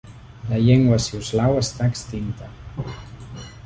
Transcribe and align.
La 0.51 0.59
llengua 0.67 0.97
siuslaw 1.05 1.61
està 1.61 1.93
extinta. 1.93 2.53